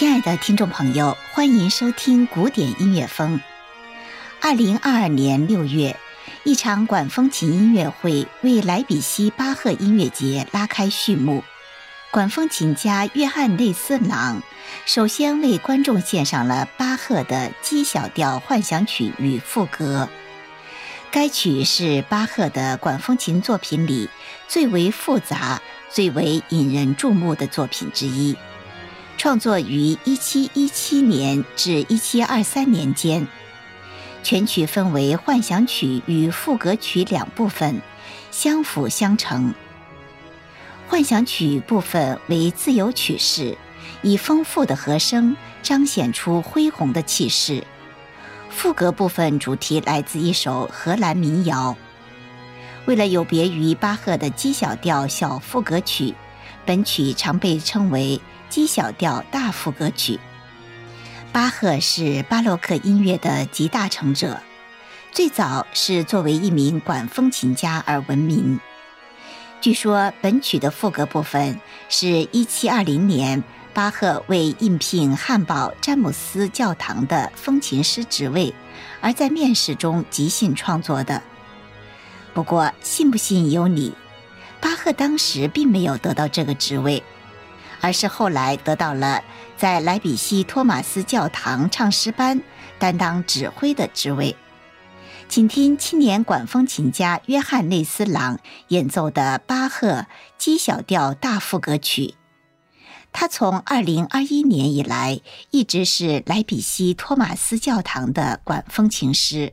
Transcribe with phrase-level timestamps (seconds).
[0.00, 3.38] 亲爱的听众朋友，欢迎收听古典音乐风。
[4.40, 5.94] 二零二二年六月，
[6.42, 11.44] 一场管风琴音乐会为莱比锡巴赫音乐节拉开序幕。
[12.10, 14.42] 管风琴家约翰内斯朗
[14.86, 20.08] 首先为观众献上了巴赫的 G 小调幻想曲与赋格。
[21.10, 24.08] 该曲是巴赫的管风琴作品里
[24.48, 28.34] 最为复杂、最为引人注目的作品之一。
[29.20, 33.28] 创作于1717年至1723年间，
[34.22, 37.82] 全曲分为幻想曲与赋格曲两部分，
[38.30, 39.52] 相辅相成。
[40.88, 43.58] 幻想曲部分为自由曲式，
[44.00, 47.62] 以丰富的和声彰显出恢宏的气势；
[48.48, 51.76] 赋格部分主题来自一首荷兰民谣。
[52.86, 56.14] 为了有别于巴赫的 G 小调小赋格曲，
[56.64, 58.18] 本曲常被称为。
[58.50, 60.18] G 小调大副歌曲。
[61.32, 64.40] 巴赫是巴洛克音乐的集大成者，
[65.12, 68.58] 最早是作为一名管风琴家而闻名。
[69.60, 73.40] 据说本曲的副歌部分是一七二零年
[73.72, 78.52] 巴赫为应聘汉堡詹姆斯教堂的风琴师职位，
[79.00, 81.22] 而在面试中即兴创作的。
[82.34, 83.92] 不过信不信由你，
[84.60, 87.00] 巴赫当时并没有得到这个职位。
[87.80, 89.22] 而是后来得到了
[89.56, 92.40] 在莱比锡托马斯教堂唱诗班
[92.78, 94.36] 担当指挥的职位，
[95.28, 100.06] 请听青年管风琴家约翰内斯朗演奏的巴赫
[100.38, 102.14] G 小调大副歌曲。
[103.12, 105.20] 他从二零二一年以来
[105.50, 109.52] 一直是莱比锡托马斯教堂的管风琴师。